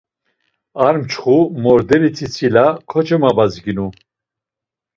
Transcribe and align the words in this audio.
Ar 0.85 0.95
mçxu, 1.01 1.37
morderi 1.63 2.09
tzitzila 2.15 2.65
kocemabazginu. 2.89 3.87